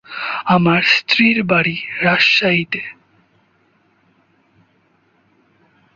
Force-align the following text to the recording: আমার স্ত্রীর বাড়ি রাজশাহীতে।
আমার 0.45 0.81
স্ত্রীর 0.83 1.37
বাড়ি 1.43 1.75
রাজশাহীতে। 2.01 2.81